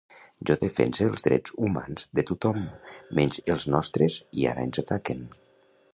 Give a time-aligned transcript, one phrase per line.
[0.49, 2.59] Jo defense els drets humans de tothom
[3.19, 5.27] menys els nostres i ara ens ataquen